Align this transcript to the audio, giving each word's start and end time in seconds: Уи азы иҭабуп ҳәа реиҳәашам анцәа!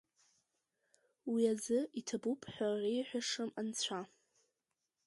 Уи 1.31 1.43
азы 1.53 1.79
иҭабуп 1.99 2.41
ҳәа 2.53 2.69
реиҳәашам 2.81 3.49
анцәа! 3.59 3.99